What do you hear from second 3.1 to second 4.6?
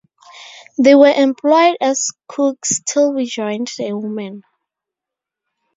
we joined the women.